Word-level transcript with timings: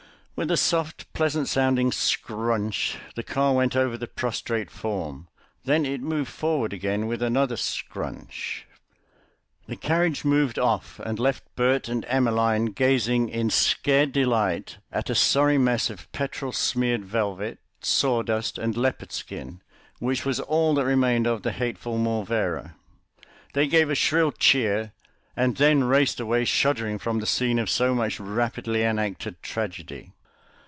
With 0.33 0.49
a 0.49 0.57
soft, 0.57 1.13
pleasant 1.13 1.47
sounding 1.47 1.91
scrunch 1.91 2.97
the 3.13 3.21
car 3.21 3.53
went 3.53 3.75
over 3.75 3.95
the 3.95 4.07
prostrate 4.07 4.71
form, 4.71 5.27
then 5.65 5.85
it 5.85 6.01
moved 6.01 6.31
forward 6.31 6.73
again 6.73 7.05
with 7.05 7.21
another 7.21 7.55
scrunch. 7.55 8.65
The 9.67 9.75
carriage 9.75 10.25
moved 10.25 10.57
off 10.57 10.99
and 10.99 11.19
left 11.19 11.43
Bert 11.55 11.87
and 11.87 12.05
Emmeline 12.07 12.67
gazing 12.71 13.29
in 13.29 13.51
scared 13.51 14.11
delight 14.13 14.77
at 14.91 15.11
a 15.11 15.15
sorry 15.15 15.59
mess 15.59 15.91
of 15.91 16.11
petrol 16.11 16.51
smeared 16.53 17.05
velvet, 17.05 17.59
sawdust, 17.83 18.57
and 18.57 18.75
leopard 18.75 19.11
skin, 19.11 19.61
which 19.99 20.25
was 20.25 20.39
all 20.39 20.73
that 20.73 20.85
remained 20.85 21.27
of 21.27 21.43
the 21.43 21.51
hateful 21.51 21.99
Morlvera. 21.99 22.73
They 23.53 23.67
gave 23.67 23.91
a 23.91 23.95
shrill 23.95 24.31
cheer, 24.31 24.91
and 25.37 25.57
then 25.57 25.83
raced 25.83 26.19
away 26.19 26.45
shuddering 26.45 26.97
from 26.97 27.19
the 27.19 27.27
scene 27.27 27.59
of 27.59 27.69
so 27.69 27.93
much 27.93 28.19
rapidly 28.19 28.81
enacted 28.81 29.43
tragedy. 29.43 30.13